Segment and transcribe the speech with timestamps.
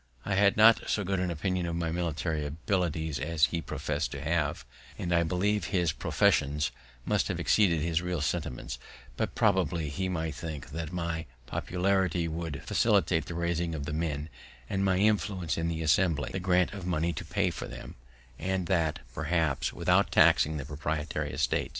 [0.25, 4.21] I had not so good an opinion of my military abilities as he profess'd to
[4.23, 4.65] have,
[4.97, 6.71] and I believe his professions
[7.05, 8.79] must have exceeded his real sentiments;
[9.15, 14.29] but probably he might think that my popularity would facilitate the raising of the men,
[14.67, 17.93] and my influence in Assembly, the grant of money to pay them,
[18.39, 21.69] and that, perhaps, without taxing the proprietary estate.